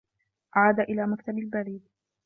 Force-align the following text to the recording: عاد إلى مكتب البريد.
عاد 0.53 0.79
إلى 0.79 1.07
مكتب 1.07 1.37
البريد. 1.39 1.87